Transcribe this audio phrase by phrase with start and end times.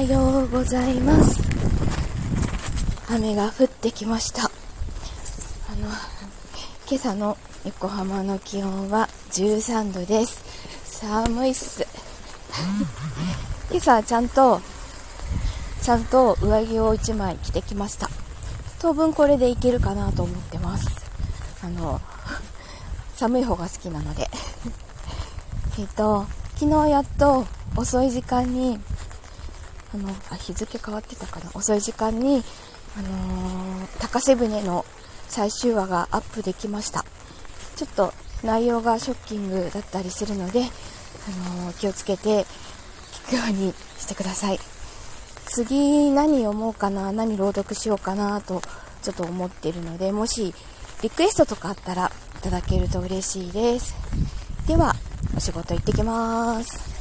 [0.00, 1.42] はようございます。
[3.10, 4.44] 雨が降ってきました。
[4.44, 4.46] あ
[5.76, 5.88] の
[6.88, 10.42] 今朝の横浜の気温は13度です。
[10.86, 11.86] 寒いっす。
[13.70, 14.62] 今朝はちゃんと
[15.82, 18.08] ちゃんと上着を1枚着てきました。
[18.78, 20.86] 当分これでいけるかなと思ってます。
[21.62, 22.00] あの
[23.16, 24.30] 寒い方が好きなので。
[25.78, 28.80] えっと昨日やっと遅い時間に
[29.94, 31.50] あのあ日付変わってたかな。
[31.54, 32.42] 遅い時間に、
[32.98, 34.84] あのー、高瀬船の
[35.28, 37.04] 最終話がアップできました。
[37.76, 38.12] ちょっと
[38.42, 42.44] 内容がショッキングだったりするので、あのー、気をつけて
[43.26, 44.60] 聞くようにしてください。
[45.46, 48.62] 次何読もうかな何朗読しようかなと
[49.02, 50.54] ちょっと思ってるのでもし
[51.02, 53.94] リクエストとかあったらいただけると嬉しいです。
[54.68, 54.94] では
[55.36, 56.99] お仕事行ってきます。